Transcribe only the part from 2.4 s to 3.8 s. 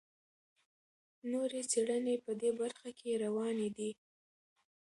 دې برخه کې روانې